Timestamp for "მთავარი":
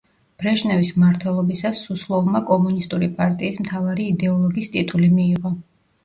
3.65-4.07